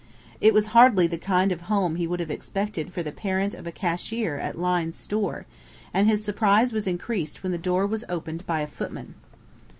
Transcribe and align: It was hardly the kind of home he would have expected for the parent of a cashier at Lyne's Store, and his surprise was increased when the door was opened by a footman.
It 0.39 0.51
was 0.55 0.65
hardly 0.73 1.05
the 1.05 1.19
kind 1.19 1.51
of 1.51 1.61
home 1.69 1.95
he 1.95 2.07
would 2.07 2.19
have 2.19 2.31
expected 2.31 2.91
for 2.91 3.03
the 3.03 3.11
parent 3.11 3.53
of 3.53 3.67
a 3.67 3.71
cashier 3.71 4.35
at 4.39 4.57
Lyne's 4.57 4.97
Store, 4.97 5.45
and 5.93 6.07
his 6.07 6.23
surprise 6.23 6.73
was 6.73 6.87
increased 6.87 7.43
when 7.43 7.51
the 7.51 7.59
door 7.59 7.85
was 7.85 8.03
opened 8.09 8.47
by 8.47 8.61
a 8.61 8.67
footman. 8.67 9.13